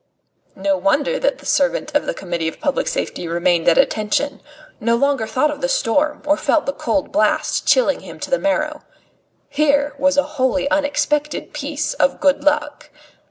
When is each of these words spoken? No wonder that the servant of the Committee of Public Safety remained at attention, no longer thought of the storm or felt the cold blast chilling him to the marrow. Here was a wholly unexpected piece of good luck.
No 0.55 0.77
wonder 0.77 1.19
that 1.19 1.37
the 1.37 1.45
servant 1.45 1.93
of 1.93 2.07
the 2.07 2.15
Committee 2.15 2.47
of 2.47 2.59
Public 2.59 2.87
Safety 2.87 3.27
remained 3.27 3.67
at 3.67 3.77
attention, 3.77 4.41
no 4.79 4.95
longer 4.95 5.27
thought 5.27 5.51
of 5.51 5.61
the 5.61 5.69
storm 5.69 6.23
or 6.25 6.35
felt 6.37 6.65
the 6.65 6.73
cold 6.73 7.11
blast 7.11 7.67
chilling 7.67 7.99
him 7.99 8.19
to 8.21 8.31
the 8.31 8.39
marrow. 8.39 8.81
Here 9.47 9.93
was 9.99 10.17
a 10.17 10.23
wholly 10.41 10.67
unexpected 10.71 11.53
piece 11.53 11.93
of 11.93 12.19
good 12.19 12.43
luck. 12.43 12.89